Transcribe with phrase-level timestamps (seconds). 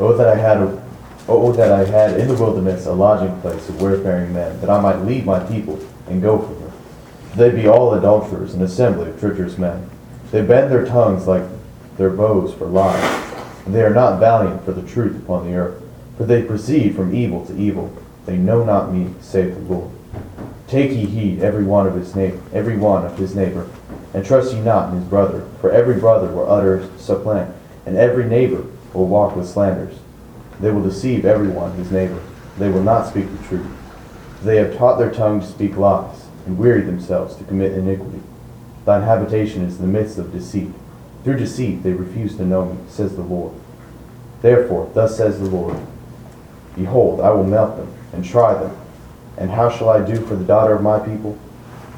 [0.00, 0.82] Oh, that I had a,
[1.28, 4.70] oh, oh, that I had in the wilderness a lodging place of wayfaring men, that
[4.70, 6.72] I might leave my people and go from them.
[7.34, 9.90] They be all adulterers, an assembly of treacherous men.
[10.30, 11.42] They bend their tongues like
[11.96, 13.34] their bows for lies,
[13.66, 15.82] and they are not valiant for the truth upon the earth.
[16.16, 17.92] For they proceed from evil to evil.
[18.24, 19.90] They know not me, save the Lord.
[20.68, 23.68] Take ye heed every one of his neighbor, every one of his neighbor,
[24.14, 25.48] and trust ye not in his brother.
[25.60, 27.52] For every brother will utter supplant,
[27.84, 29.98] and every neighbor will walk with slanders.
[30.60, 32.22] They will deceive every one his neighbor.
[32.58, 33.66] They will not speak the truth.
[34.42, 38.22] They have taught their tongue to speak lies, and wearied themselves to commit iniquity.
[38.84, 40.70] Thine habitation is in the midst of deceit.
[41.24, 43.52] Through deceit they refuse to know me, says the Lord.
[44.40, 45.76] Therefore, thus says the Lord
[46.76, 48.76] Behold, I will melt them, and try them.
[49.36, 51.36] And how shall I do for the daughter of my people?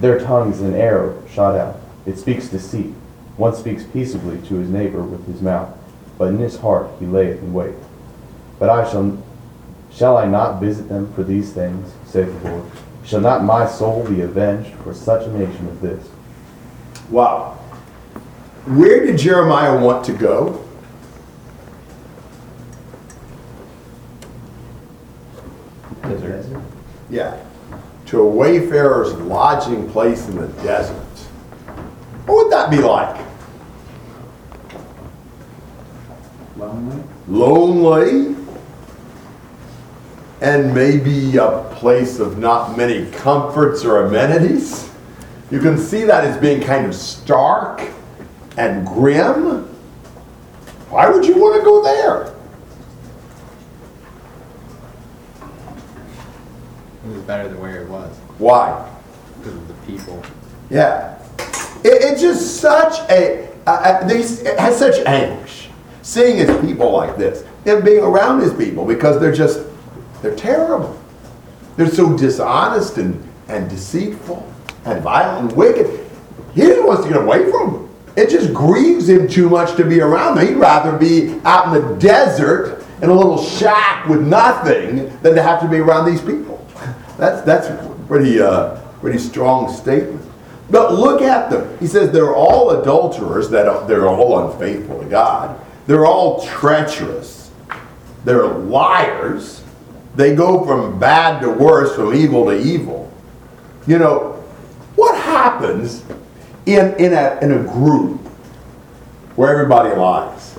[0.00, 1.78] Their tongue is an arrow shot out.
[2.06, 2.94] It speaks deceit.
[3.36, 5.76] One speaks peaceably to his neighbor with his mouth,
[6.20, 7.74] but in his heart he layeth in wait.
[8.58, 9.16] But I shall
[9.90, 12.70] shall I not visit them for these things, saith the Lord?
[13.06, 16.08] Shall not my soul be avenged for such a nation as this?
[17.08, 17.52] Wow.
[18.66, 20.62] Where did Jeremiah want to go?
[26.02, 26.62] Desert.
[27.08, 27.42] Yeah.
[28.06, 30.96] To a wayfarer's lodging place in the desert.
[32.26, 33.29] What would that be like?
[36.80, 37.02] Lonely?
[37.28, 38.36] Lonely?
[40.40, 44.90] And maybe a place of not many comforts or amenities?
[45.50, 47.82] You can see that as being kind of stark
[48.56, 49.64] and grim.
[50.88, 52.34] Why would you want to go there?
[57.04, 58.90] It was better than where it was Why?
[59.38, 60.22] because of the people.
[60.70, 61.18] Yeah.
[61.84, 65.59] It, it's just such a, uh, it has such anguish
[66.10, 69.64] seeing his people like this and being around his people because they're just,
[70.22, 71.00] they're terrible.
[71.76, 74.44] They're so dishonest and, and deceitful
[74.86, 76.10] and violent and wicked.
[76.52, 77.96] He just wants to get away from them.
[78.16, 80.48] It just grieves him too much to be around them.
[80.48, 85.42] He'd rather be out in the desert in a little shack with nothing than to
[85.42, 86.66] have to be around these people.
[87.18, 90.26] That's that's a pretty uh, pretty strong statement.
[90.70, 91.78] But look at them.
[91.78, 93.48] He says they're all adulterers.
[93.50, 95.58] That they're all unfaithful to God.
[95.90, 97.50] They're all treacherous.
[98.24, 99.60] They're liars.
[100.14, 103.12] They go from bad to worse, from evil to evil.
[103.88, 104.34] You know,
[104.94, 106.04] what happens
[106.64, 108.20] in, in, a, in a group
[109.34, 110.56] where everybody lies?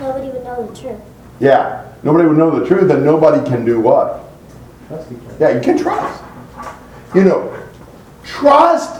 [0.00, 1.00] Nobody would know the truth.
[1.40, 4.24] Yeah, nobody would know the truth, and nobody can do what?
[4.86, 5.36] Trust each other.
[5.38, 6.24] Yeah, you can trust.
[7.14, 7.62] You know,
[8.24, 8.97] trust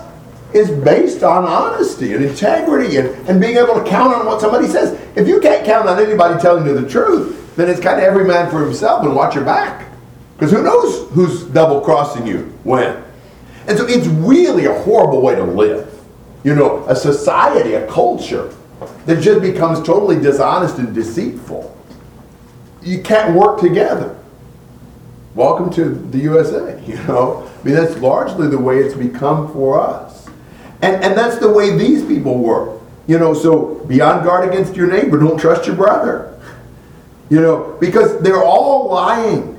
[0.53, 4.67] is based on honesty and integrity and, and being able to count on what somebody
[4.67, 4.99] says.
[5.15, 8.25] If you can't count on anybody telling you the truth, then it's kind of every
[8.25, 9.91] man for himself and watch your back.
[10.35, 13.03] Because who knows who's double crossing you when?
[13.67, 15.93] And so it's really a horrible way to live.
[16.45, 18.55] You know, a society, a culture
[19.07, 21.77] that just becomes totally dishonest and deceitful.
[22.83, 24.19] You can't work together
[25.39, 27.49] welcome to the USA, you know?
[27.61, 30.08] I mean, that's largely the way it's become for us.
[30.83, 32.79] And, and that's the way these people were.
[33.07, 35.19] You know, so be on guard against your neighbor.
[35.19, 36.39] Don't trust your brother.
[37.31, 39.55] You know, because they're all lying.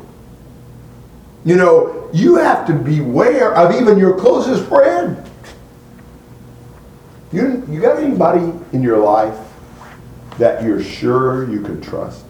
[1.45, 5.23] You know, you have to beware of even your closest friend.
[7.31, 9.37] You, you got anybody in your life
[10.37, 12.25] that you're sure you can trust?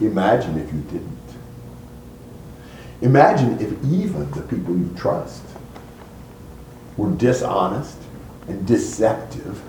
[0.00, 1.23] Imagine if you didn't.
[3.04, 5.42] Imagine if even the people you trust
[6.96, 7.98] were dishonest
[8.48, 9.60] and deceptive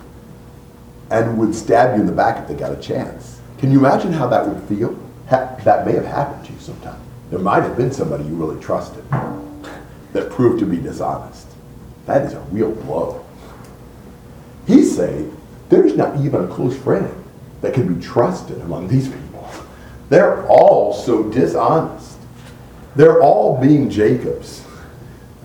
[1.11, 3.41] and would stab you in the back if they got a chance.
[3.57, 4.97] Can you imagine how that would feel?
[5.29, 6.99] Ha- that may have happened to you sometime.
[7.29, 9.03] There might have been somebody you really trusted
[10.13, 11.47] that proved to be dishonest.
[12.05, 13.25] That is a real blow.
[14.65, 15.35] He's saying
[15.67, 17.13] there's not even a close friend
[17.59, 19.49] that can be trusted among these people.
[20.07, 22.14] They're all so dishonest.
[22.95, 24.63] They're all being Jacobs,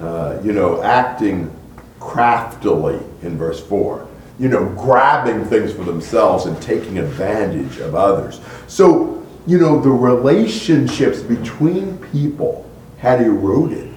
[0.01, 1.55] uh, you know, acting
[1.99, 4.07] craftily in verse 4,
[4.39, 8.41] you know, grabbing things for themselves and taking advantage of others.
[8.69, 13.93] So, you know, the relationships between people had eroded,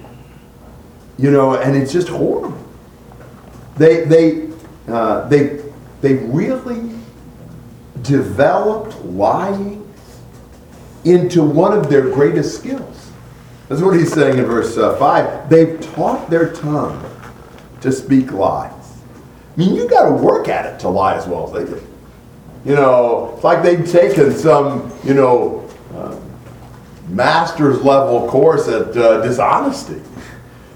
[1.18, 2.58] you know, and it's just horrible.
[3.78, 4.50] They, they,
[4.88, 5.62] uh, they,
[6.02, 6.90] they really
[8.02, 9.80] developed lying
[11.06, 13.03] into one of their greatest skills.
[13.74, 15.50] That's what he's saying in verse uh, 5.
[15.50, 17.04] They've taught their tongue
[17.82, 18.72] to speak lies.
[18.72, 21.84] I mean, you got to work at it to lie as well as they do.
[22.66, 26.16] You know, it's like they've taken some, you know, uh,
[27.08, 30.04] master's level course at uh, dishonesty.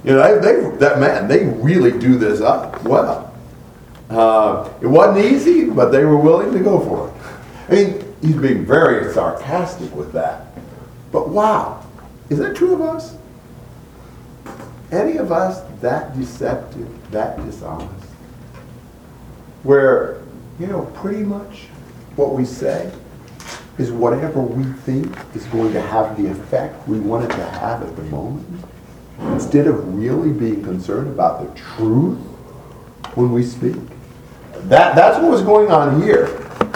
[0.03, 3.31] You know, they, they, that man, they really do this up well.
[4.09, 7.13] Uh, it wasn't easy, but they were willing to go for it.
[7.69, 10.47] I mean, he's being very sarcastic with that.
[11.11, 11.83] But wow,
[12.29, 13.18] is that true of us?
[14.91, 18.06] Any of us that deceptive, that dishonest?
[19.63, 20.21] Where,
[20.59, 21.68] you know, pretty much
[22.15, 22.91] what we say
[23.77, 27.83] is whatever we think is going to have the effect we want it to have
[27.83, 28.65] at the moment,
[29.33, 32.18] instead of really being concerned about the truth
[33.15, 33.75] when we speak.
[34.63, 36.25] That, that's what was going on here,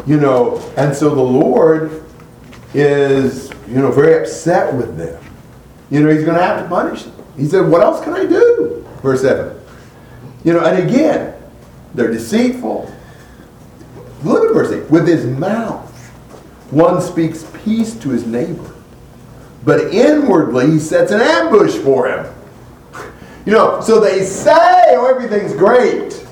[0.05, 2.03] you know, and so the Lord
[2.73, 5.21] is, you know, very upset with them.
[5.91, 7.13] You know, he's going to have to punish them.
[7.37, 8.87] He said, What else can I do?
[9.03, 9.59] Verse 7.
[10.43, 11.35] You know, and again,
[11.93, 12.91] they're deceitful.
[14.23, 14.89] Look at verse 8.
[14.89, 15.89] With his mouth,
[16.71, 18.73] one speaks peace to his neighbor,
[19.65, 22.33] but inwardly he sets an ambush for him.
[23.45, 26.25] You know, so they say, oh, everything's great.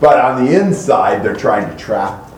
[0.00, 2.30] But on the inside, they're trying to trap.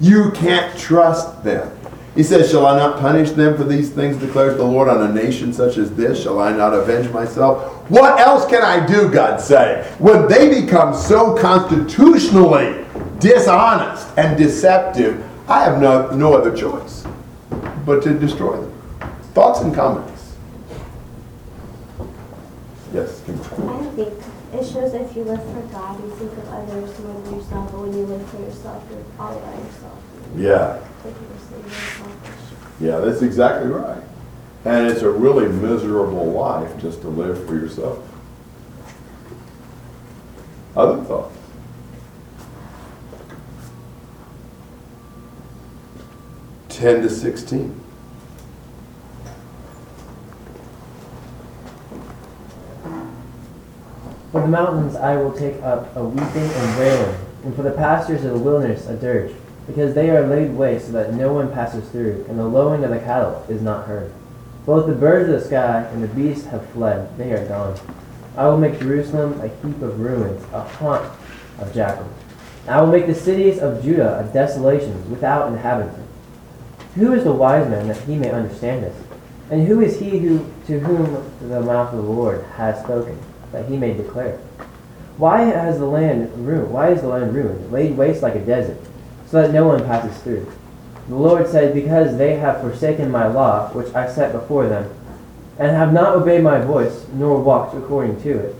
[0.00, 1.76] You can't trust them.
[2.14, 5.12] He says, Shall I not punish them for these things, declares the Lord, on a
[5.12, 6.22] nation such as this?
[6.22, 7.88] Shall I not avenge myself?
[7.90, 12.84] What else can I do, God say, when they become so constitutionally
[13.20, 15.24] dishonest and deceptive?
[15.48, 17.04] I have no, no other choice
[17.86, 18.72] but to destroy them.
[19.34, 20.36] Thoughts and comments?
[22.92, 23.22] Yes.
[23.28, 23.32] I
[23.94, 24.12] think
[24.52, 27.80] it shows if you live for God, you think of others more than yourself, but
[27.80, 29.98] when you live for yourself, you're all by yourself.
[30.36, 30.80] Yeah.
[32.80, 34.02] Yeah, that's exactly right.
[34.64, 38.06] And it's a really miserable life just to live for yourself.
[40.76, 41.36] Other thoughts?
[46.68, 47.78] Ten to sixteen.
[54.32, 58.24] For the mountains I will take up a weeping and wailing, and for the pastures
[58.24, 59.34] of the wilderness a dirge,
[59.70, 62.90] because they are laid waste so that no one passes through, and the lowing of
[62.90, 64.12] the cattle is not heard.
[64.66, 67.78] Both the birds of the sky and the beasts have fled, they are gone.
[68.36, 71.10] I will make Jerusalem a heap of ruins, a haunt
[71.58, 72.12] of jackals.
[72.68, 76.06] I will make the cities of Judah a desolation without inhabitant.
[76.96, 78.96] Who is the wise man that he may understand this?
[79.50, 83.18] And who is he who to whom the mouth of the Lord has spoken,
[83.52, 84.38] that he may declare?
[85.16, 86.72] Why has the land ruined?
[86.72, 88.78] Why is the land ruined, laid waste like a desert,
[89.30, 90.50] so that no one passes through?
[91.08, 94.92] The Lord said, Because they have forsaken my law, which I set before them,
[95.58, 98.56] and have not obeyed my voice, nor walked according to it,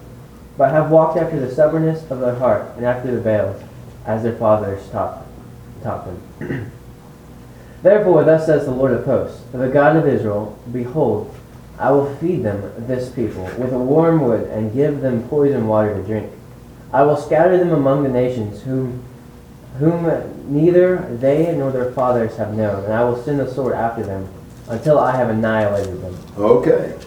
[0.56, 3.62] but have walked after the stubbornness of their heart, and after the Baals,
[4.04, 5.24] as their fathers taught,
[5.82, 6.72] taught them.
[7.82, 11.34] Therefore, thus says the Lord of hosts, the God of Israel, Behold,
[11.78, 16.02] I will feed them, this people, with a wormwood, and give them poison water to
[16.02, 16.30] drink.
[16.92, 19.02] I will scatter them among the nations, whom,
[19.78, 20.04] whom
[20.52, 24.28] neither they nor their fathers have known, and I will send the sword after them,
[24.68, 26.16] until I have annihilated them.
[26.36, 26.98] Okay.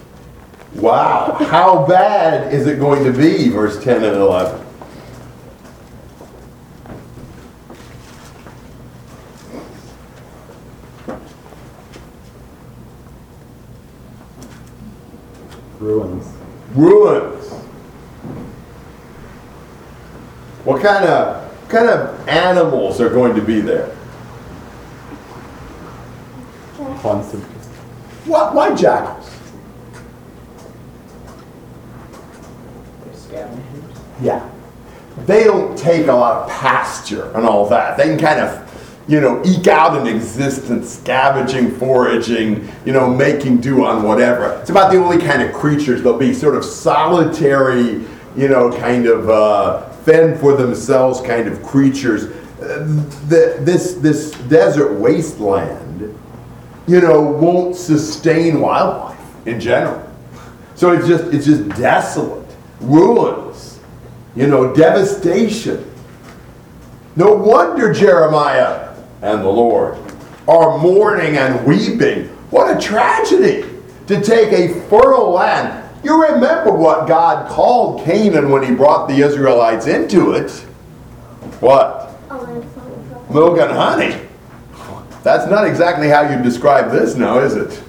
[0.74, 1.36] Wow.
[1.40, 3.48] How bad is it going to be?
[3.48, 4.66] Verse 10 and 11.
[15.78, 16.26] Ruins.
[16.74, 17.52] Ruins.
[20.64, 23.88] What kind of kind of animals are going to be there?
[28.26, 28.54] What?
[28.54, 29.30] Why jackals?
[33.34, 33.98] scavengers.
[34.22, 34.48] Yeah.
[35.26, 37.96] They don't take a lot of pasture and all that.
[37.96, 43.60] They can kind of, you know, eke out an existence, scavenging, foraging, you know, making
[43.60, 44.58] do on whatever.
[44.60, 48.04] It's about the only kind of creatures they'll be sort of solitary,
[48.36, 52.26] you know, kind of uh, fend for themselves kind of creatures.
[52.58, 56.16] The, this this desert wasteland,
[56.86, 60.10] you know, won't sustain wildlife in general.
[60.74, 62.48] So it's just it's just desolate,
[62.80, 63.80] ruins,
[64.36, 65.90] you know, devastation.
[67.16, 69.96] No wonder Jeremiah and the Lord
[70.48, 72.28] are mourning and weeping.
[72.50, 73.64] What a tragedy
[74.06, 75.83] to take a fertile land.
[76.04, 80.50] You remember what God called Canaan when he brought the Israelites into it.
[81.60, 82.10] What?
[82.28, 82.38] And
[82.70, 84.20] flowing from Milk and honey.
[85.22, 87.82] That's not exactly how you describe this now, is it?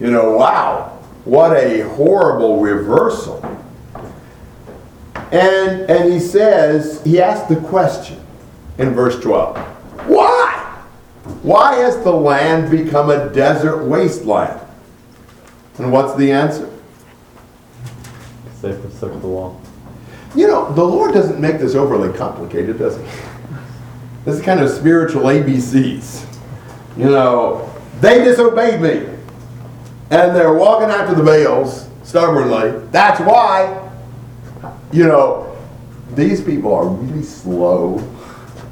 [0.00, 0.98] You know, wow.
[1.24, 3.44] What a horrible reversal.
[5.30, 8.20] And, and he says, he asks the question
[8.78, 9.56] in verse 12
[10.08, 10.56] Why?
[11.42, 14.60] Why has the land become a desert wasteland?
[15.78, 16.69] And what's the answer?
[18.60, 19.56] Because they forsook the law.
[20.34, 23.02] You know, the Lord doesn't make this overly complicated, does he?
[24.24, 26.26] This is kind of spiritual ABCs.
[26.96, 29.06] You know, they disobeyed me.
[30.10, 32.86] And they're walking after the Baals stubbornly.
[32.90, 33.90] That's why,
[34.92, 35.56] you know,
[36.14, 37.98] these people are really slow.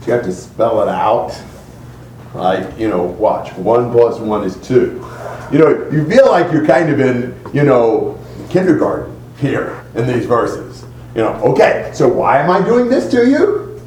[0.06, 1.40] You have to spell it out.
[2.34, 3.52] Like, you know, watch.
[3.54, 5.04] One plus one is two.
[5.50, 8.18] You know, you feel like you're kind of in, you know,
[8.50, 10.84] kindergarten here in these verses.
[11.14, 13.80] You know, okay, so why am I doing this to you?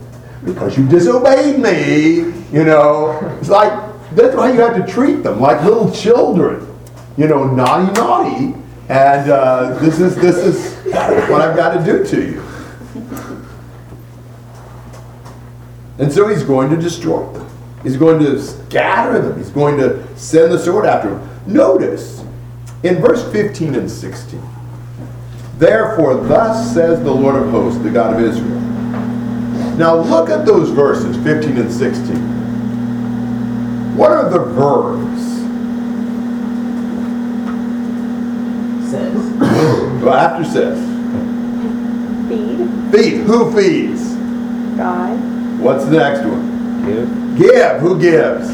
[0.43, 2.34] Because you disobeyed me.
[2.51, 3.72] You know, it's like,
[4.15, 6.67] that's why you have to treat them like little children.
[7.17, 8.55] You know, naughty, naughty.
[8.89, 10.74] And uh, this is this is
[11.29, 12.43] what I've got to do to you.
[16.00, 17.48] And so he's going to destroy them.
[17.84, 19.38] He's going to scatter them.
[19.38, 21.29] He's going to send the sword after them.
[21.46, 22.24] Notice
[22.84, 24.41] in verse 15 and 16.
[25.62, 28.60] Therefore, thus says the Lord of hosts, the God of Israel.
[29.77, 32.15] Now look at those verses, 15 and 16.
[33.96, 35.22] What are the verbs?
[38.89, 39.32] Says.
[40.01, 40.80] Well, after says.
[42.27, 43.22] Feed, Feed.
[43.27, 44.15] Who feeds?
[44.75, 45.15] God,
[45.60, 46.86] What's the next one?
[46.88, 47.80] Give Give.
[47.82, 48.50] Who gives?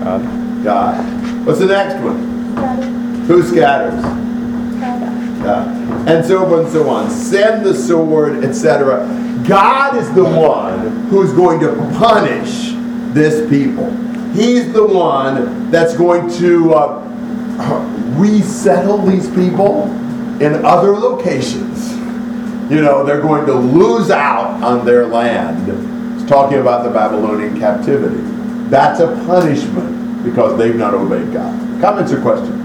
[0.00, 0.22] God.
[0.62, 1.46] God.
[1.46, 2.52] What's the next one?
[2.52, 3.98] scatter, Who scatters?
[4.76, 5.42] scatter.
[5.42, 5.81] God.
[6.06, 7.10] And so on and so on.
[7.10, 9.06] Send the sword, etc.
[9.46, 12.72] God is the one who's going to punish
[13.14, 13.90] this people.
[14.32, 19.84] He's the one that's going to uh, resettle these people
[20.40, 21.92] in other locations.
[22.70, 25.68] You know, they're going to lose out on their land.
[26.18, 28.22] It's talking about the Babylonian captivity.
[28.70, 31.80] That's a punishment because they've not obeyed God.
[31.80, 32.61] Comments or questions?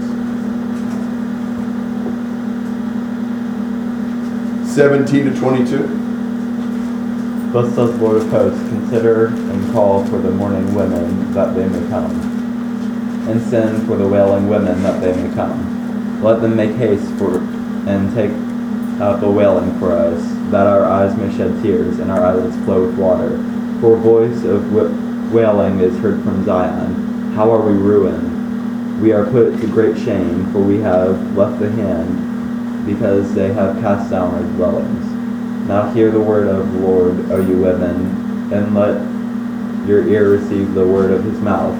[4.78, 5.76] 17 to 22.
[7.52, 11.84] Thus says Lord of hosts, consider and call for the mourning women that they may
[11.88, 12.12] come,
[13.28, 16.22] and send for the wailing women that they may come.
[16.22, 17.38] Let them make haste for
[17.88, 18.30] and take
[19.02, 22.86] up the wailing for us, that our eyes may shed tears and our eyelids flow
[22.86, 23.30] with water.
[23.80, 24.72] For a voice of
[25.32, 27.32] wailing is heard from Zion.
[27.32, 29.02] How are we ruined?
[29.02, 32.27] We are put to great shame, for we have left the hand,
[32.88, 35.04] because they have cast down their dwellings.
[35.68, 38.96] Now hear the word of the Lord, O you women, and let
[39.86, 41.76] your ear receive the word of his mouth.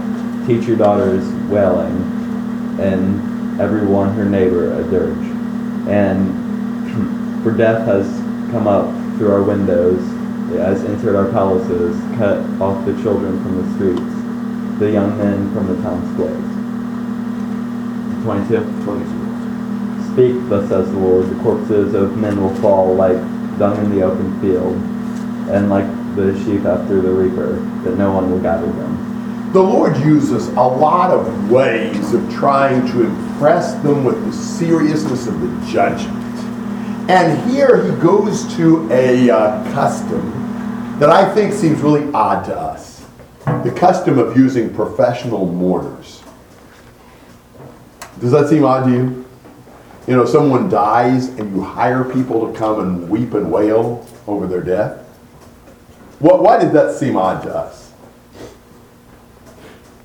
[0.47, 1.97] Teach your daughters wailing,
[2.81, 5.27] and every one her neighbor a dirge.
[5.89, 8.07] And for death has
[8.51, 8.87] come up
[9.17, 10.01] through our windows,
[10.53, 15.53] it has entered our palaces, cut off the children from the streets, the young men
[15.55, 16.45] from the town squares.
[18.25, 18.85] 22.
[18.85, 19.28] 22.
[20.19, 23.17] Speak, thus says the Lord, the corpses of men will fall like
[23.57, 24.75] dung in the open field,
[25.49, 27.53] and like the sheep after the reaper,
[27.85, 29.53] that no one will gather them.
[29.53, 35.29] The Lord uses a lot of ways of trying to impress them with the seriousness
[35.29, 36.17] of the judgment.
[37.09, 42.59] And here he goes to a uh, custom that I think seems really odd to
[42.59, 43.07] us
[43.45, 46.25] the custom of using professional mourners.
[48.19, 49.28] Does that seem odd to you?
[50.09, 54.47] You know, someone dies and you hire people to come and weep and wail over
[54.47, 55.05] their death.
[56.19, 57.93] What, why did that seem odd to us?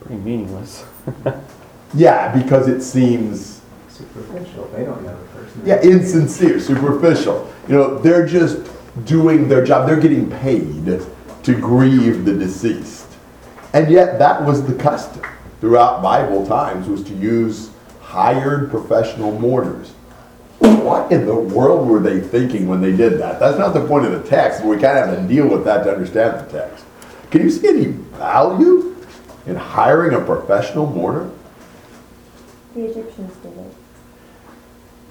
[0.01, 0.85] Pretty meaningless.
[1.95, 4.67] Yeah, because it seems Superficial.
[4.75, 5.61] They don't know the person.
[5.63, 7.53] yeah insincere, superficial.
[7.67, 8.67] You know, they're just
[9.05, 9.87] doing their job.
[9.87, 10.85] They're getting paid
[11.43, 13.05] to grieve the deceased,
[13.73, 15.21] and yet that was the custom
[15.61, 17.69] throughout Bible times was to use
[18.13, 19.89] hired professional mourners.
[20.59, 23.39] What in the world were they thinking when they did that?
[23.39, 24.61] That's not the point of the text.
[24.61, 26.85] but We kind of have to deal with that to understand the text.
[27.31, 28.95] Can you see any value
[29.47, 31.31] in hiring a professional mourner?
[32.75, 33.73] The Egyptians did it.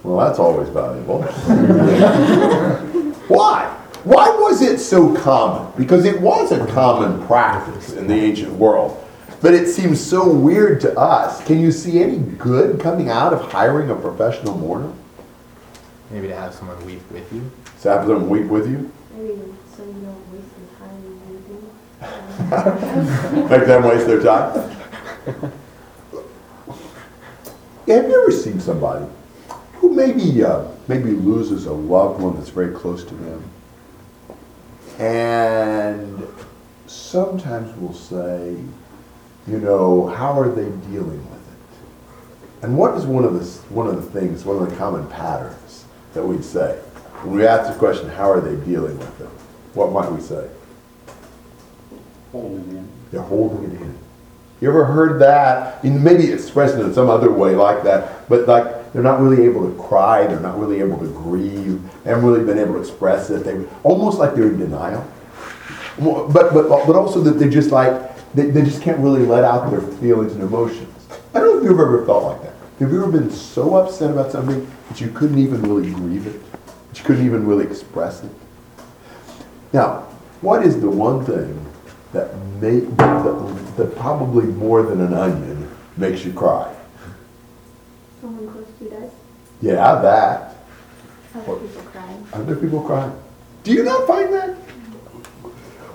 [0.05, 1.23] Well, that's always valuable.
[3.27, 3.67] Why?
[4.05, 5.73] Why was it so common?
[5.77, 9.02] Because it was a common practice in the ancient world.
[9.43, 11.45] But it seems so weird to us.
[11.45, 14.93] Can you see any good coming out of hiring a professional mourner?
[16.11, 17.51] Maybe to have someone weep with you.
[17.83, 18.93] To have them weep with you?
[19.17, 19.41] Maybe
[19.77, 21.03] so you don't waste your time
[23.29, 23.49] reading.
[23.49, 24.71] Make them waste their time?
[27.89, 29.07] Have you ever seen somebody
[29.83, 33.43] who maybe, uh, maybe loses a loved one that's very close to them.
[35.01, 36.25] And
[36.87, 38.57] sometimes we'll say,
[39.47, 42.65] you know, how are they dealing with it?
[42.65, 43.45] And what is one of the,
[43.75, 45.85] one of the things, one of the common patterns
[46.15, 46.79] that we'd say?
[47.23, 49.29] When we ask the question, how are they dealing with it?
[49.75, 50.49] What might we say?
[52.33, 52.89] holding in.
[53.13, 53.99] They're holding it in.
[54.61, 55.85] You ever heard that?
[55.85, 59.71] And maybe expressed in some other way like that, but like they're not really able
[59.71, 63.31] to cry, they're not really able to grieve, they haven't really been able to express
[63.31, 63.45] it.
[63.45, 65.07] They almost like they're in denial.
[65.99, 67.93] But but but also that they're just like
[68.35, 70.89] they, they just can't really let out their feelings and emotions.
[71.35, 72.55] I don't know if you've ever felt like that.
[72.79, 76.41] Have you ever been so upset about something that you couldn't even really grieve it?
[76.89, 78.31] That you couldn't even really express it?
[79.73, 80.01] Now,
[80.41, 81.65] what is the one thing
[82.13, 86.75] that may, that, that probably more than an onion makes you cry?
[88.21, 89.11] Someone close to you does.
[89.61, 90.57] Yeah, that.
[91.35, 92.27] Other people crying.
[92.33, 93.13] Other people crying.
[93.63, 94.55] Do you not find that?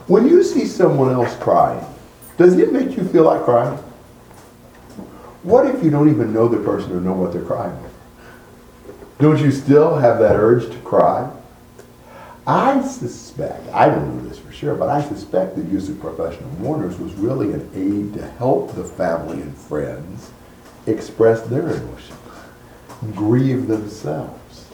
[0.07, 1.85] When you see someone else crying,
[2.37, 3.77] does it make you feel like crying?
[5.43, 7.89] What if you don't even know the person or know what they're crying over?
[9.19, 11.31] Don't you still have that urge to cry?
[12.45, 16.49] I suspect, I don't know this for sure, but I suspect the use of professional
[16.59, 20.31] mourners was really an aid to help the family and friends
[20.85, 22.19] express their emotions,
[23.15, 24.67] grieve themselves.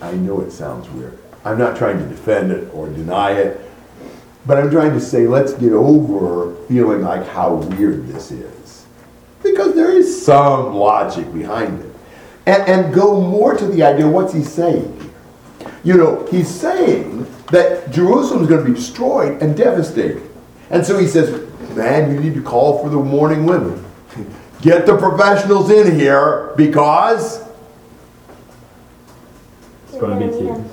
[0.00, 1.18] I know it sounds weird.
[1.44, 3.67] I'm not trying to defend it or deny it,
[4.46, 8.86] but I'm trying to say let's get over feeling like how weird this is.
[9.42, 11.94] Because there is some logic behind it.
[12.46, 15.70] And, and go more to the idea what's he saying here?
[15.84, 20.22] You know, he's saying that Jerusalem is going to be destroyed and devastated.
[20.70, 23.84] And so he says, man, you need to call for the mourning women.
[24.62, 27.44] Get the professionals in here because
[29.92, 30.67] You're gonna be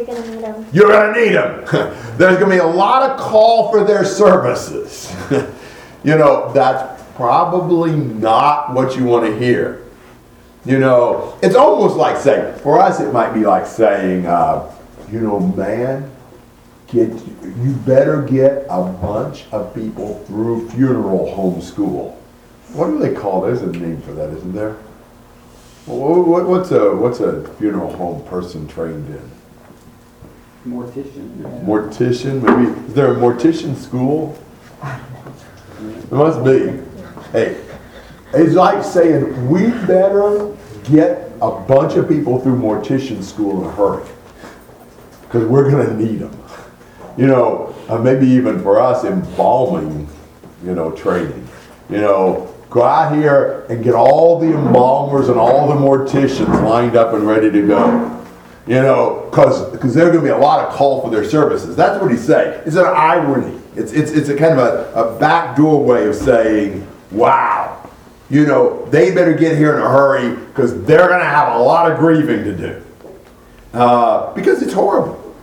[0.00, 0.66] You're gonna need them.
[0.72, 1.64] You're going to need them.
[2.16, 5.14] There's going to be a lot of call for their services.
[6.04, 9.84] you know, that's probably not what you want to hear.
[10.64, 14.74] You know, it's almost like saying, for us, it might be like saying, uh,
[15.12, 16.10] you know, man,
[16.86, 22.18] get you better get a bunch of people through funeral home school.
[22.72, 23.42] What do they call?
[23.42, 24.76] There's a name for that, isn't there?
[25.86, 29.39] What, what, what's a what's a funeral home person trained in?
[30.66, 31.64] Mortician.
[31.64, 34.38] mortician, maybe, is there a mortician school?
[34.82, 36.78] There must be.
[37.32, 37.64] Hey,
[38.34, 43.72] it's like saying, we better get a bunch of people through mortician school in a
[43.72, 44.06] hurry.
[45.22, 46.38] Because we're gonna need them.
[47.16, 50.08] You know, uh, maybe even for us embalming,
[50.62, 51.48] you know, training.
[51.88, 56.96] You know, go out here and get all the embalmers and all the morticians lined
[56.96, 58.19] up and ready to go.
[58.70, 61.74] You know, because because there's going to be a lot of call for their services.
[61.74, 62.62] That's what he's saying.
[62.64, 63.60] It's an irony.
[63.74, 67.90] It's it's it's a kind of a, a backdoor way of saying, wow,
[68.30, 71.58] you know, they better get here in a hurry because they're going to have a
[71.58, 72.82] lot of grieving to do.
[73.74, 75.34] Uh, because it's horrible.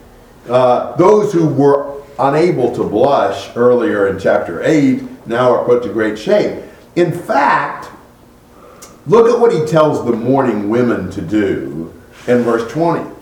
[0.48, 5.90] Uh, those who were unable to blush earlier in chapter 8 now are put to
[5.90, 6.63] great shame.
[6.96, 7.92] In fact,
[9.06, 11.94] look at what he tells the mourning women to do
[12.26, 13.18] in verse 20.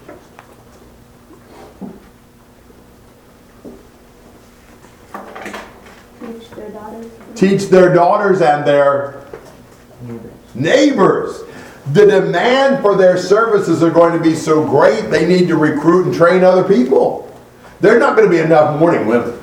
[6.26, 7.25] Teach their daughters.
[7.36, 9.26] Teach their daughters and their
[10.54, 11.42] neighbors.
[11.92, 16.08] The demand for their services are going to be so great, they need to recruit
[16.08, 17.22] and train other people.
[17.80, 19.38] There's not going to be enough mourning women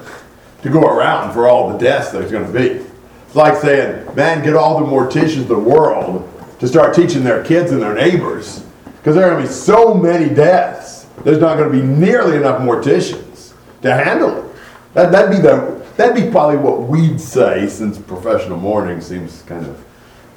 [0.62, 2.84] to go around for all the deaths there's going to be.
[3.26, 6.28] It's like saying, man, get all the morticians of the world
[6.58, 8.64] to start teaching their kids and their neighbors.
[8.84, 12.36] Because there are going to be so many deaths, there's not going to be nearly
[12.36, 13.52] enough morticians
[13.82, 14.56] to handle it.
[14.94, 19.66] That, that'd be the that'd be probably what we'd say, since professional mourning seems kind
[19.66, 19.84] of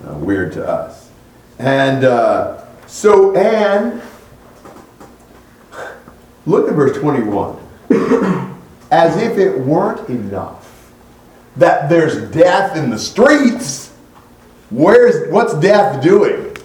[0.07, 1.09] uh, weird to us.
[1.59, 4.01] And uh, so, and
[6.45, 7.57] look at verse 21.
[8.91, 10.93] As if it weren't enough
[11.57, 13.93] that there's death in the streets,
[14.69, 16.55] where's what's death doing?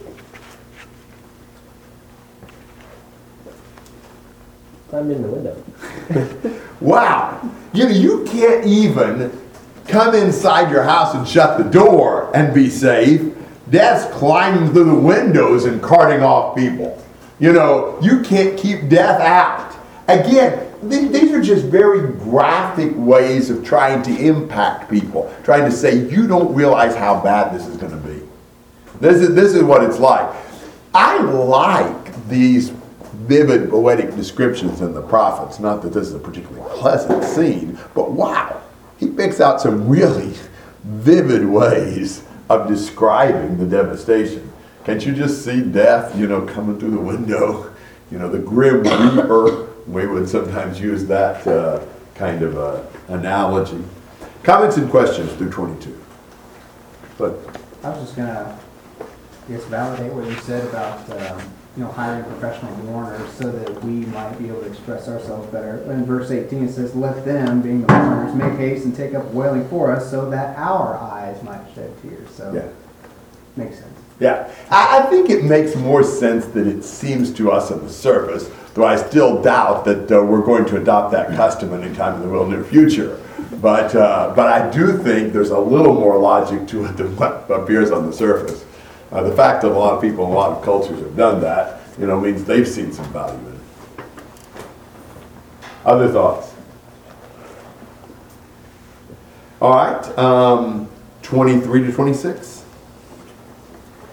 [4.89, 6.60] Climbed in the window.
[6.81, 7.41] Wow.
[7.73, 9.39] You know, you can't even
[9.87, 13.35] come inside your house and shut the door and be safe.
[13.71, 17.03] Death's climbing through the windows and carting off people.
[17.39, 19.77] You know, you can't keep death out.
[20.09, 25.73] Again, th- these are just very graphic ways of trying to impact people, trying to
[25.75, 28.21] say, you don't realize how bad this is going to be.
[29.01, 30.35] This is, this is what it's like.
[30.93, 32.73] I like these
[33.31, 35.61] vivid poetic descriptions in the prophets.
[35.61, 38.61] Not that this is a particularly pleasant scene, but wow,
[38.99, 40.35] he picks out some really
[40.83, 44.53] vivid ways of describing the devastation.
[44.85, 47.73] Can't you just see death, you know, coming through the window?
[48.11, 49.69] You know, the grim reaper.
[49.87, 51.85] We would sometimes use that uh,
[52.17, 53.85] kind of uh, analogy.
[54.43, 56.05] Comments and questions through 22.
[57.17, 57.39] But
[57.85, 58.59] I was just gonna,
[59.01, 61.41] I guess, validate what you said about, um,
[61.81, 65.81] you know, hiring professional mourners so that we might be able to express ourselves better.
[65.91, 69.25] In verse eighteen, it says, "Let them, being the mourners, make haste and take up
[69.33, 72.69] wailing for us, so that our eyes might shed tears." So, yeah.
[73.57, 73.99] Makes sense.
[74.21, 77.89] Yeah, I, I think it makes more sense than it seems to us on the
[77.89, 82.21] surface, though I still doubt that uh, we're going to adopt that custom anytime in
[82.21, 83.19] the real near future.
[83.63, 87.51] But, uh, but I do think there's a little more logic to it than what
[87.51, 88.67] appears on the surface.
[89.13, 91.41] Uh, the fact that a lot of people in a lot of cultures have done
[91.41, 93.61] that, you know, means they've seen some value in it.
[95.85, 96.55] Other thoughts?
[99.61, 100.89] All right, um,
[101.23, 102.65] 23 to 26.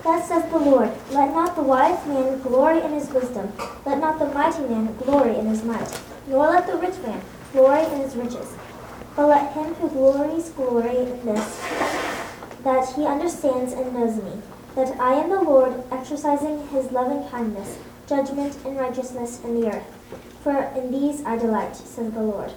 [0.03, 3.51] Thus says the Lord, Let not the wise man glory in his wisdom,
[3.85, 7.21] let not the mighty man glory in his might, nor let the rich man
[7.53, 8.55] glory in his riches.
[9.15, 11.59] But let him who glories glory in this,
[12.63, 14.41] that he understands and knows me,
[14.77, 19.87] that I am the Lord, exercising his loving kindness, judgment, and righteousness in the earth.
[20.43, 22.53] For in these I delight, says the Lord.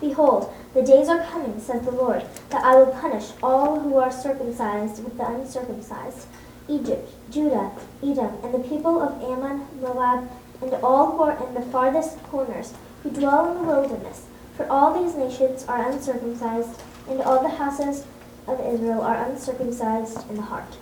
[0.00, 4.10] Behold, the days are coming, says the Lord, that I will punish all who are
[4.10, 6.26] circumcised with the uncircumcised,
[6.66, 10.30] Egypt, Judah, Edom, and the people of Ammon, Moab,
[10.62, 14.24] and all who are in the farthest corners, who dwell in the wilderness.
[14.56, 18.06] For all these nations are uncircumcised, and all the houses
[18.46, 20.78] of Israel are uncircumcised in the heart.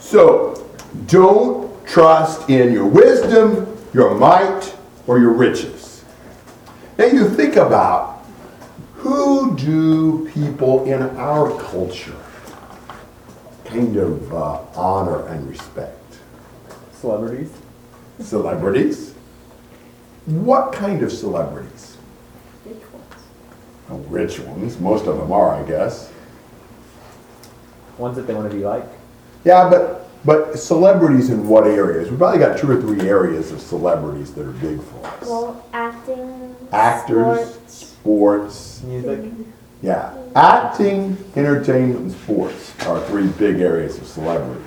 [0.00, 0.70] So,
[1.06, 4.74] don't trust in your wisdom, your might,
[5.06, 6.04] or your riches.
[6.98, 8.24] Now you think about
[8.94, 12.16] who do people in our culture
[13.64, 16.00] kind of uh, honor and respect?
[16.92, 17.52] Celebrities?
[18.20, 19.14] Celebrities?
[20.26, 21.96] What kind of celebrities?
[22.64, 22.78] Rich
[23.90, 24.78] Oh, rich ones.
[24.80, 26.10] Most of them are, I guess.
[27.98, 28.88] Ones that they want to be like?
[29.44, 32.08] Yeah, but but celebrities in what areas?
[32.08, 35.28] We've probably got two or three areas of celebrities that are big for us.
[35.28, 39.32] Well, acting, Actors, sports, sports, Music?
[39.82, 40.16] yeah.
[40.34, 44.64] Acting, entertainment, and sports are three big areas of celebrities.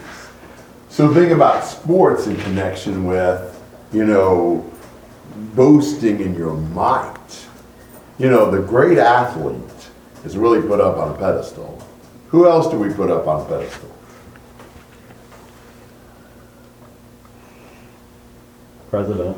[0.89, 3.61] So think about sports in connection with,
[3.91, 4.63] you know,
[5.55, 7.47] boasting in your might.
[8.19, 9.89] You know, the great athlete
[10.23, 11.83] is really put up on a pedestal.
[12.29, 13.91] Who else do we put up on a pedestal?
[18.89, 19.37] President?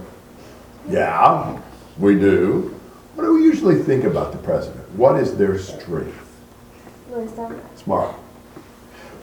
[0.88, 1.60] Yeah,
[1.98, 2.80] we do.
[3.16, 4.90] What do we usually think about the president?
[4.96, 6.26] What is their strength?
[7.10, 7.60] wisdom.
[7.76, 8.16] Smart.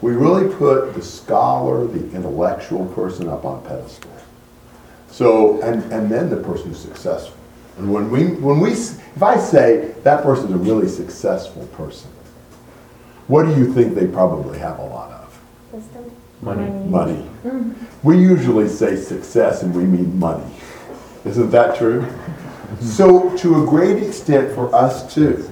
[0.03, 4.11] We really put the scholar, the intellectual person up on a pedestal.
[5.09, 7.37] So, and, and then the person who's successful.
[7.79, 12.11] And when we, when we, if I say that person's a really successful person,
[13.27, 15.41] what do you think they probably have a lot of?
[15.73, 16.11] Wisdom.
[16.43, 16.69] Money.
[16.89, 17.27] Money.
[17.45, 17.73] Mm-hmm.
[18.07, 20.45] We usually say success and we mean money.
[21.25, 22.03] Isn't that true?
[22.03, 22.85] Mm-hmm.
[22.85, 25.49] So, to a great extent for us too,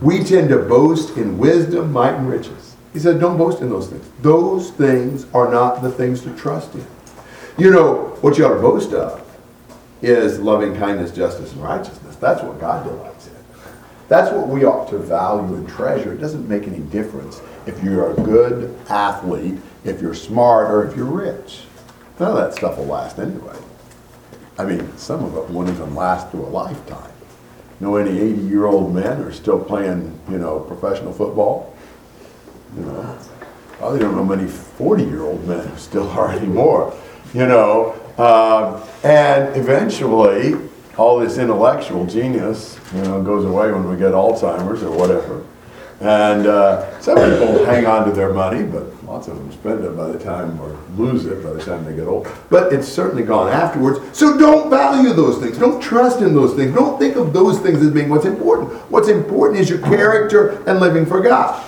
[0.00, 2.76] we tend to boast in wisdom, might, and riches.
[2.92, 4.08] He said, don't boast in those things.
[4.22, 6.86] Those things are not the things to trust in.
[7.58, 9.24] You know, what you ought to boast of
[10.00, 12.16] is loving kindness, justice, and righteousness.
[12.16, 13.27] That's what God delights in.
[14.08, 16.12] That's what we ought to value and treasure.
[16.12, 20.96] It doesn't make any difference if you're a good athlete, if you're smart, or if
[20.96, 21.60] you're rich.
[22.18, 23.56] None of that stuff will last anyway.
[24.58, 27.12] I mean, some of it won't even last through a lifetime.
[27.80, 31.76] You Know any 80 year old men are still playing, you know, professional football?
[32.76, 33.18] You know,
[33.76, 36.96] I don't know many 40 year old men who still are anymore.
[37.34, 40.54] You know, um, and eventually,
[40.98, 45.44] all this intellectual genius, you know, goes away when we get Alzheimer's or whatever.
[46.00, 49.96] And uh, some people hang on to their money, but lots of them spend it
[49.96, 52.28] by the time, or lose it by the time they get old.
[52.50, 54.16] But it's certainly gone afterwards.
[54.16, 55.58] So don't value those things.
[55.58, 56.74] Don't trust in those things.
[56.74, 58.72] Don't think of those things as being what's important.
[58.90, 61.64] What's important is your character and living for God.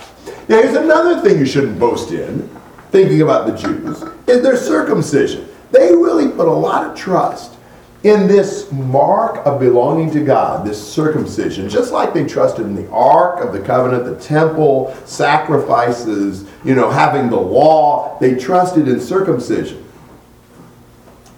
[0.47, 2.49] Now, here's another thing you shouldn't boast in,
[2.89, 5.47] thinking about the Jews, is their circumcision.
[5.71, 7.57] They really put a lot of trust
[8.03, 12.89] in this mark of belonging to God, this circumcision, just like they trusted in the
[12.89, 18.99] Ark of the Covenant, the temple, sacrifices, you know, having the law, they trusted in
[18.99, 19.85] circumcision.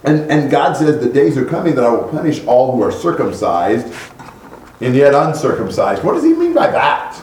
[0.06, 2.91] And, and God says, The days are coming that I will punish all who are
[2.91, 3.93] circumcised
[4.80, 6.04] and yet uncircumcised.
[6.04, 7.21] What does he mean by that?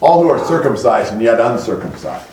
[0.00, 2.28] All who are circumcised and yet uncircumcised.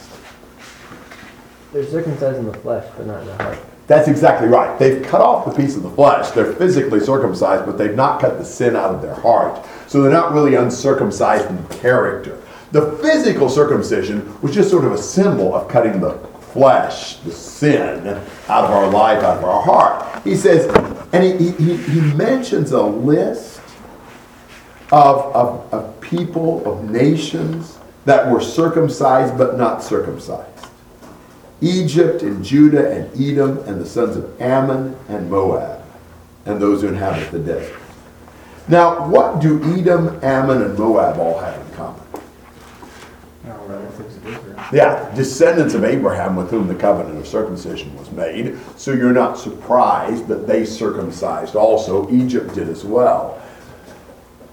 [1.73, 3.60] They're circumcised in the flesh, but not in the heart.
[3.88, 4.78] That's exactly right.
[4.78, 6.32] They've cut off the piece of the flesh.
[6.32, 9.65] They're physically circumcised, but they've not cut the sin out of their heart.
[9.88, 12.41] So they're not really uncircumcised in character.
[12.73, 16.15] The physical circumcision was just sort of a symbol of cutting the
[16.52, 18.06] flesh, the sin,
[18.50, 20.23] out of our life, out of our heart.
[20.26, 20.65] He says,
[21.13, 23.62] and he, he, he mentions a list
[24.91, 30.56] of, of, of people, of nations that were circumcised but not circumcised.
[31.61, 35.83] Egypt and Judah and Edom and the sons of Ammon and Moab
[36.45, 37.79] and those who inhabit the desert.
[38.67, 42.01] Now, what do Edom, Ammon, and Moab all have in common?
[43.45, 44.63] Relatives of Israel.
[44.71, 48.57] Yeah, descendants of Abraham with whom the covenant of circumcision was made.
[48.77, 52.09] So you're not surprised that they circumcised also.
[52.11, 53.41] Egypt did as well.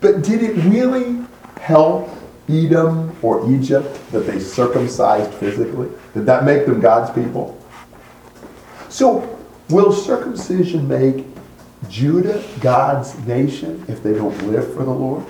[0.00, 1.24] But did it really
[1.60, 2.08] help
[2.48, 5.88] Edom or Egypt that they circumcised physically?
[6.12, 7.61] Did that make them God's people?
[8.88, 9.38] So,
[9.70, 11.26] will circumcision make
[11.88, 15.24] Judah God's nation if they don't live for the Lord?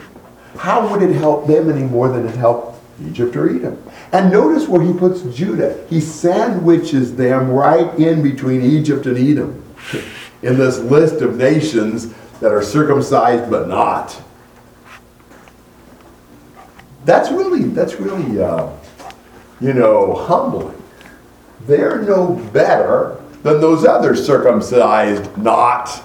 [0.57, 3.83] How would it help them any more than it helped Egypt or Edom?
[4.13, 5.85] And notice where he puts Judah.
[5.89, 9.65] He sandwiches them right in between Egypt and Edom
[10.43, 14.21] in this list of nations that are circumcised but not.
[17.05, 18.71] That's really, that's really, uh,
[19.61, 20.83] you know, humbling.
[21.67, 26.03] They're no better than those other circumcised not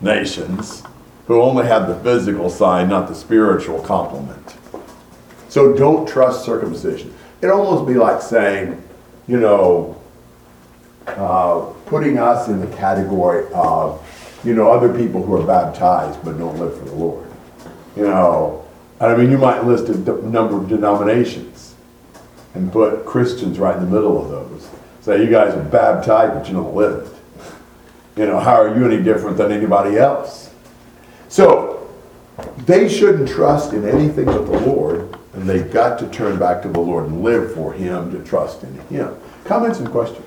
[0.00, 0.82] nations
[1.26, 4.56] who only have the physical sign, not the spiritual complement.
[5.48, 7.14] So don't trust circumcision.
[7.40, 8.82] It'd almost be like saying,
[9.26, 10.00] you know,
[11.06, 14.06] uh, putting us in the category of,
[14.44, 17.26] you know, other people who are baptized but don't live for the Lord.
[17.96, 18.66] You know,
[19.00, 21.74] I mean, you might list a number of denominations
[22.54, 24.68] and put Christians right in the middle of those.
[25.00, 28.20] Say, you guys are baptized, but you don't live it.
[28.20, 30.52] You know, how are you any different than anybody else?
[31.28, 31.88] So,
[32.66, 36.68] they shouldn't trust in anything but the Lord, and they've got to turn back to
[36.68, 39.16] the Lord and live for Him to trust in Him.
[39.44, 40.26] Comments and questions?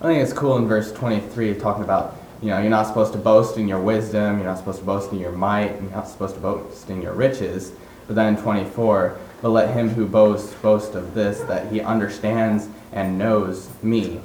[0.00, 3.18] I think it's cool in verse 23 talking about, you know, you're not supposed to
[3.18, 6.34] boast in your wisdom, you're not supposed to boast in your might, you're not supposed
[6.34, 7.72] to boast in your riches.
[8.08, 13.16] But then 24, but let him who boasts boast of this, that he understands and
[13.16, 14.20] knows me,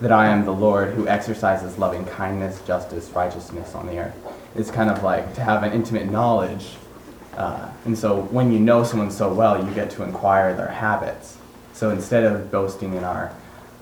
[0.00, 4.14] that I am the Lord who exercises loving kindness, justice, righteousness on the earth.
[4.54, 6.76] It's kind of like to have an intimate knowledge.
[7.36, 11.38] Uh, and so when you know someone so well, you get to inquire their habits.
[11.72, 13.34] So instead of boasting in our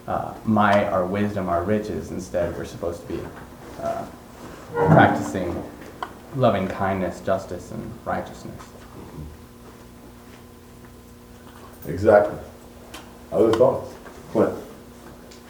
[0.06, 2.10] uh, might, our wisdom, our riches.
[2.10, 3.20] Instead, we're supposed to be
[3.80, 4.04] uh,
[4.72, 5.62] practicing
[6.36, 8.60] loving kindness, justice, and righteousness.
[11.86, 12.38] Exactly.
[13.30, 13.94] Other thoughts?
[14.30, 14.58] Clint?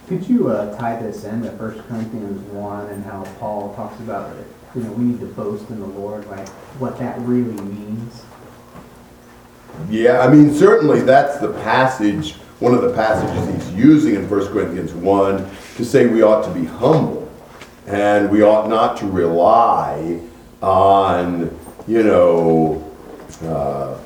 [0.08, 4.34] Could you uh, tie this in to 1 Corinthians 1 and how Paul talks about
[4.36, 4.46] it?
[4.74, 8.22] You know, we need to boast in the Lord, like what that really means.
[9.88, 14.46] Yeah, I mean, certainly that's the passage, one of the passages he's using in 1
[14.52, 17.28] Corinthians 1 to say we ought to be humble
[17.88, 20.20] and we ought not to rely
[20.62, 22.88] on, you know,
[23.42, 23.98] uh,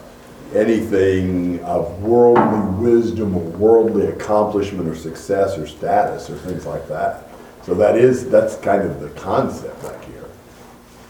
[0.55, 7.29] anything of worldly wisdom or worldly accomplishment or success or status or things like that.
[7.63, 10.25] So that is, that's kind of the concept back here.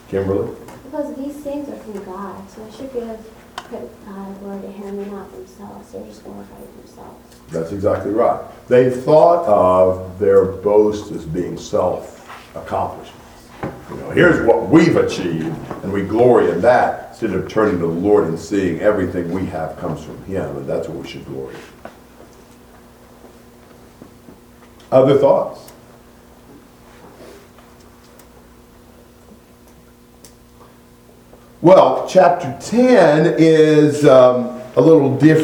[0.09, 0.53] Kimberly?
[0.91, 3.36] Because these things are from God, so I should give
[3.68, 5.92] glory uh, to Him, and not themselves.
[5.92, 7.37] They're just themselves.
[7.50, 8.42] That's exactly right.
[8.68, 13.12] They thought of their boast as being self accomplishment.
[13.90, 17.87] You know, here's what we've achieved, and we glory in that, instead of turning to
[17.87, 21.24] the Lord and seeing everything we have comes from Him, and that's what we should
[21.26, 21.90] glory in.
[24.92, 25.65] Other thoughts?
[31.66, 35.37] Well, chapter 10 is um, a little different.